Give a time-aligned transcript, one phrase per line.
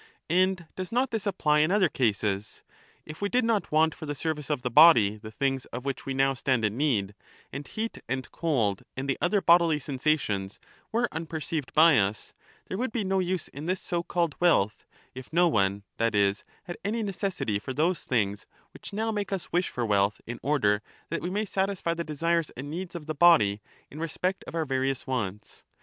[0.31, 2.63] And does not this apply in other cases?
[3.05, 6.07] If we did not want for the service of the body the things of which
[6.07, 7.13] we now stand in need,
[7.53, 10.59] and heat and cold and the other bodily sensations
[10.91, 12.33] were unperceived by us,
[12.65, 16.45] there would be no use in this so called wealth, if no one, that is,
[16.63, 20.81] had any necessity for those things which now make us wish for wealth in order
[21.11, 23.61] that we may satisfy the desires and needs of the body
[23.91, 25.63] in respect of our various wants.